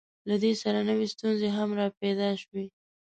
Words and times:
له 0.29 0.35
دې 0.43 0.51
سره 0.61 0.79
نوې 0.89 1.07
ستونزې 1.13 1.47
هم 1.57 1.69
راپیدا 1.79 2.29
شوې. 2.41 2.65